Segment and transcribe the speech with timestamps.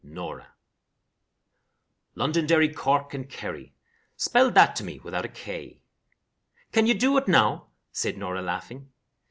[0.03, 0.47] NORAH
[2.15, 3.75] "Londonderry, Cork, and Kerry,
[4.17, 5.79] Spell that to me without a K."
[6.71, 8.89] "CAN you do it now?" said Norah, laughing.